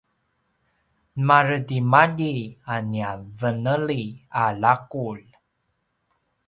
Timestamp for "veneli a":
3.39-4.45